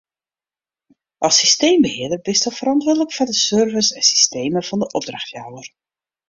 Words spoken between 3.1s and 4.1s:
foar de servers en